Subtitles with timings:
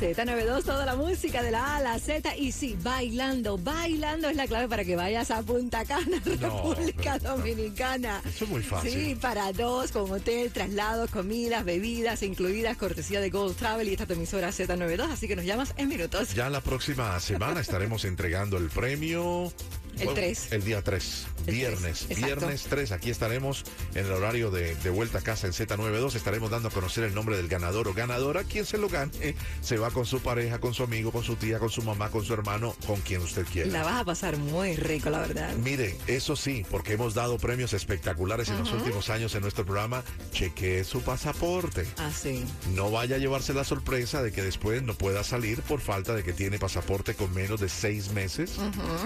[0.00, 2.34] Z92, toda la música de la A a la Z.
[2.38, 8.22] Y sí, bailando, bailando es la clave para que vayas a Punta Cana, República Dominicana.
[8.24, 8.90] Eso es muy fácil.
[8.90, 14.06] Sí, para dos, con hotel, traslados, comidas, bebidas incluidas, cortesía de Gold Travel y esta
[14.06, 15.10] tu emisora Z92.
[15.10, 16.32] Así que nos llamas en minutos.
[16.32, 19.52] Ya la próxima semana estaremos entregando el premio.
[19.98, 20.52] El Bueno, 3.
[20.52, 21.26] El día 3.
[21.46, 22.04] El Viernes.
[22.06, 22.26] 3, exacto.
[22.26, 22.92] Viernes 3.
[22.92, 26.14] Aquí estaremos en el horario de, de vuelta a casa en Z92.
[26.14, 28.44] Estaremos dando a conocer el nombre del ganador o ganadora.
[28.44, 31.58] Quien se lo gane se va con su pareja, con su amigo, con su tía,
[31.58, 33.70] con su mamá, con su hermano, con quien usted quiera.
[33.70, 35.54] La vas a pasar muy rico, la verdad.
[35.56, 40.02] Mire, eso sí, porque hemos dado premios espectaculares en los últimos años en nuestro programa.
[40.32, 41.86] Chequee su pasaporte.
[41.98, 42.44] Así.
[42.74, 46.22] No vaya a llevarse la sorpresa de que después no pueda salir por falta de
[46.22, 48.52] que tiene pasaporte con menos de seis meses.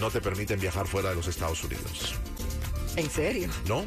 [0.00, 2.14] No te permiten viajar fuera de los Estados Unidos.
[2.96, 3.48] ¿En serio?
[3.66, 3.86] ¿No?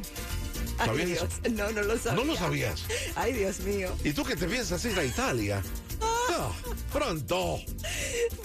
[0.77, 1.23] Ay, ¿Sabías Dios.
[1.43, 1.53] eso?
[1.55, 2.13] No, no lo sabía.
[2.13, 2.83] ¿No lo sabías?
[3.15, 3.93] Ay, Dios mío.
[4.03, 5.61] ¿Y tú que te piensas ir a Italia?
[6.01, 6.51] Ah,
[6.93, 7.59] pronto.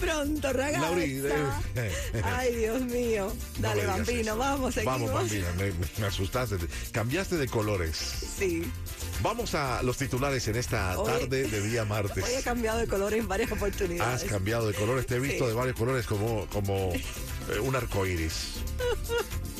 [0.00, 0.80] Pronto, ragazza.
[0.80, 1.22] Lauri,
[1.76, 1.92] eh,
[2.24, 3.32] Ay, Dios mío.
[3.58, 5.00] Dale, bambino, vamos, seguimos.
[5.00, 6.56] Vamos, bambina, me, me asustaste.
[6.90, 7.96] Cambiaste de colores.
[8.36, 8.64] Sí.
[9.22, 12.24] Vamos a los titulares en esta Hoy- tarde de día martes.
[12.24, 14.24] Hoy he cambiado de color en varias oportunidades.
[14.24, 15.50] Has cambiado de colores, te he visto Sí.
[15.50, 17.04] de varios colores como, como eh,
[17.62, 18.62] un arco iris.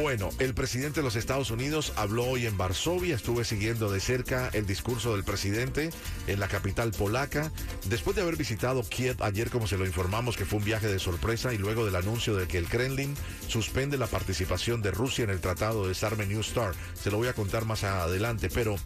[0.00, 3.14] Bueno, el presidente de los Estados Unidos habló hoy en Varsovia.
[3.14, 5.90] Estuve siguiendo de cerca el discurso del presidente
[6.26, 7.52] en la capital polaca.
[7.86, 10.98] Después de haber visitado Kiev ayer, como se lo informamos, que fue un viaje de
[10.98, 13.14] sorpresa y luego del anuncio de que el Kremlin
[13.46, 16.76] suspende la participación de Rusia en el tratado de desarme New Start.
[17.00, 18.76] Se lo voy a contar más adelante, pero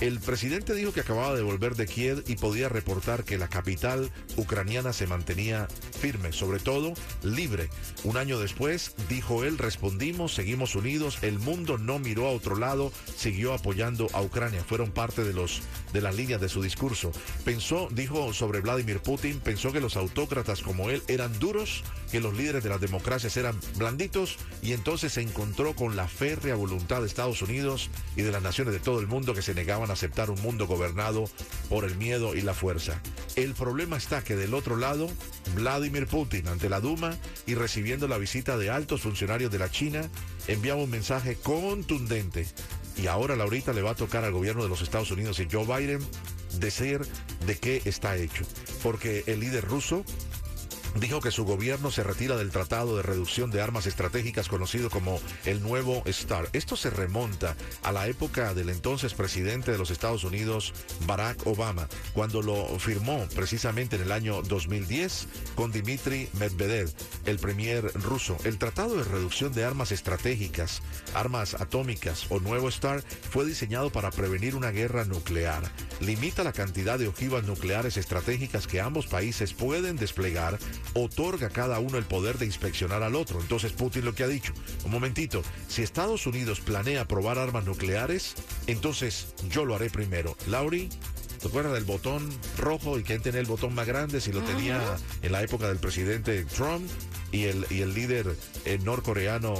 [0.00, 4.10] el presidente dijo que acababa de volver de Kiev y podía reportar que la capital
[4.36, 5.68] ucraniana se mantenía
[6.00, 7.68] firme, sobre todo libre.
[8.02, 12.90] Un año después, dijo él, respondimos, seguimos unidos, el mundo no miró a otro lado,
[13.18, 14.64] siguió apoyando a Ucrania.
[14.64, 15.60] Fueron parte de los
[15.92, 17.12] de las líneas de su discurso.
[17.44, 22.34] Pensó, dijo sobre Vladimir Putin, pensó que los autócratas como él eran duros, que los
[22.34, 27.06] líderes de las democracias eran blanditos y entonces se encontró con la férrea voluntad de
[27.06, 30.30] Estados Unidos y de las naciones de todo el mundo que se negaban a aceptar
[30.30, 31.24] un mundo gobernado
[31.68, 33.00] por el miedo y la fuerza.
[33.36, 35.08] El problema está que del otro lado,
[35.54, 37.16] Vladimir Putin ante la Duma
[37.46, 40.08] y recibiendo la visita de altos funcionarios de la China,
[40.46, 42.46] enviaba un mensaje contundente.
[42.96, 45.66] Y ahora Laurita le va a tocar al gobierno de los Estados Unidos y Joe
[45.66, 45.98] Biden
[46.60, 47.00] decir
[47.46, 48.44] de qué está hecho.
[48.82, 50.04] Porque el líder ruso
[50.94, 55.20] dijo que su gobierno se retira del Tratado de Reducción de Armas Estratégicas conocido como
[55.44, 56.48] el nuevo STAR.
[56.52, 60.72] Esto se remonta a la época del entonces presidente de los Estados Unidos,
[61.06, 66.90] Barack Obama, cuando lo firmó precisamente en el año 2010 con Dmitry Medvedev,
[67.26, 68.36] el premier ruso.
[68.44, 70.82] El Tratado de Reducción de Armas Estratégicas,
[71.14, 75.62] armas atómicas o nuevo STAR fue diseñado para prevenir una guerra nuclear.
[76.00, 80.58] Limita la cantidad de ojivas nucleares estratégicas que ambos países pueden desplegar
[80.94, 83.40] otorga a cada uno el poder de inspeccionar al otro.
[83.40, 84.52] Entonces Putin lo que ha dicho,
[84.84, 88.34] un momentito, si Estados Unidos planea probar armas nucleares,
[88.66, 90.36] entonces yo lo haré primero.
[90.46, 90.88] Lauri,
[91.40, 94.20] ¿te acuerdas del botón rojo y quién tenía el botón más grande?
[94.20, 94.80] Si lo tenía
[95.22, 96.88] en la época del presidente Trump
[97.32, 99.54] y el, y el líder eh, norcoreano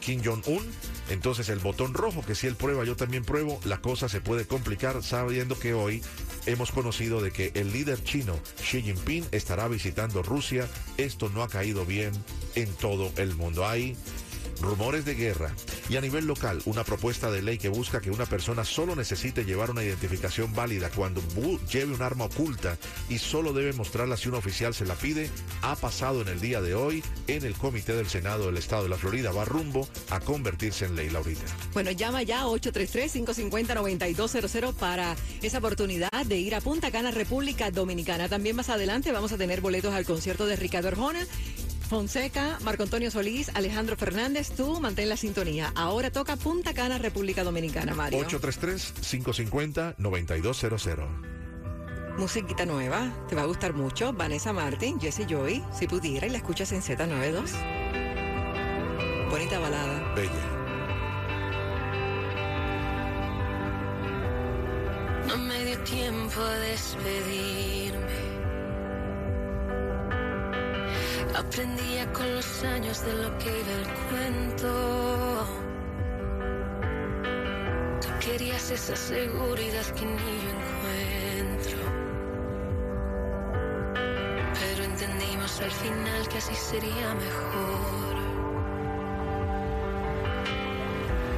[0.00, 0.64] Kim Jong-un.
[1.08, 4.46] Entonces el botón rojo, que si él prueba, yo también pruebo, la cosa se puede
[4.46, 6.02] complicar sabiendo que hoy
[6.46, 10.68] hemos conocido de que el líder chino Xi Jinping estará visitando Rusia.
[10.96, 12.12] Esto no ha caído bien
[12.54, 13.64] en todo el mundo.
[14.60, 15.54] Rumores de guerra
[15.88, 19.44] y a nivel local una propuesta de ley que busca que una persona solo necesite
[19.44, 21.22] llevar una identificación válida cuando
[21.70, 22.76] lleve un arma oculta
[23.08, 25.30] y solo debe mostrarla si un oficial se la pide,
[25.62, 28.88] ha pasado en el día de hoy en el Comité del Senado del Estado de
[28.88, 29.32] la Florida.
[29.32, 31.44] Va rumbo a convertirse en ley, Laurita.
[31.72, 38.28] Bueno, llama ya 833-550-9200 para esa oportunidad de ir a Punta Cana, República Dominicana.
[38.28, 41.26] También más adelante vamos a tener boletos al concierto de Ricardo Arjona.
[41.90, 45.72] Fonseca, Marco Antonio Solís, Alejandro Fernández, tú mantén la sintonía.
[45.74, 48.24] Ahora toca Punta Cana, República Dominicana, Mario.
[48.28, 51.08] 833-550-9200.
[52.16, 54.12] Musiquita nueva, te va a gustar mucho.
[54.12, 57.50] Vanessa Martin, Jesse Joy, si pudiera, y la escuchas en Z92.
[59.28, 60.14] Bonita balada.
[60.14, 60.30] Bella.
[65.26, 68.39] No me dio tiempo a despedirme.
[71.36, 75.46] Aprendía con los años de lo que iba el cuento.
[78.00, 81.78] Tú querías esa seguridad que ni yo encuentro.
[84.60, 88.16] Pero entendimos al final que así sería mejor.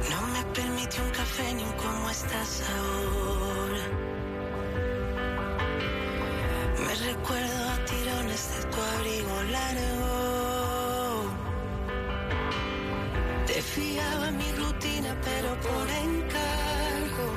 [0.09, 3.12] No me permitió un café ni un cómo estás ahora.
[15.63, 17.27] Por encargo.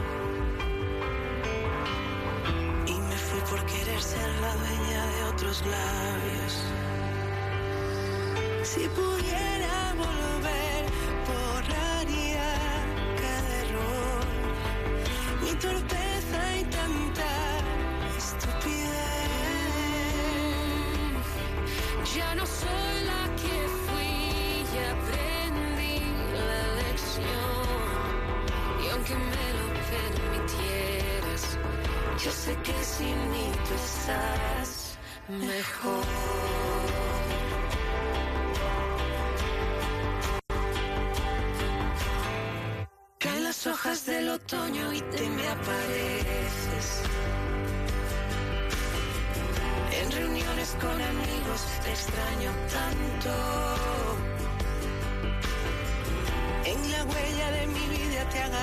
[2.87, 6.52] Y me fui por querer ser la dueña de otros labios.
[8.62, 10.82] Si pudiera volver,
[11.31, 12.50] borraría
[13.23, 14.25] cada error.
[15.43, 17.31] Mi torpeza y tanta
[18.19, 18.96] estupidez.
[22.17, 23.75] Ya no soy la que
[29.08, 31.58] aunque me lo permitieras,
[32.24, 34.98] yo sé que sin mí tú estás
[35.28, 36.04] mejor.
[43.42, 47.02] Las hojas del otoño y te me apareces.
[49.92, 53.32] En reuniones con amigos te extraño tanto.
[56.64, 58.42] En la huella de mi vida te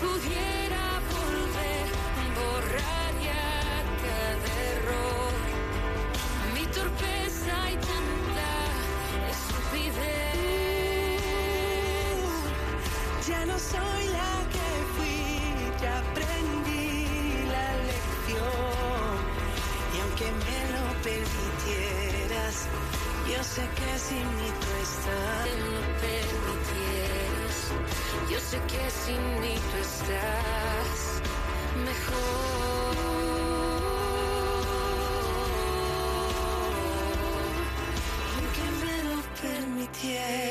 [0.00, 1.86] Pudiera volver,
[2.38, 3.44] borraría
[4.04, 5.32] cada error.
[6.54, 8.50] Mi torpeza y tanta
[9.34, 10.40] estupidez.
[13.28, 15.22] Ya no soy la que fui,
[15.82, 16.88] ya aprendí
[17.54, 19.14] la lección.
[19.94, 22.54] Y aunque me lo permitieras,
[23.30, 24.70] yo sé que sin mí tú.
[25.44, 26.99] Te lo permitieras,
[28.50, 31.22] sé que sin mí tú estás
[31.84, 33.69] mejor.